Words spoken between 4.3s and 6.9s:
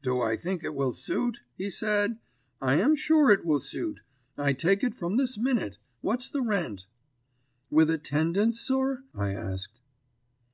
I take it from this minute. What's the rent?'